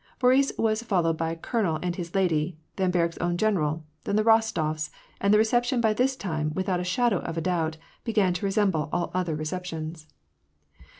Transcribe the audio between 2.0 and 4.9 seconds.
lady, then Berg's own general, then the Rostofs;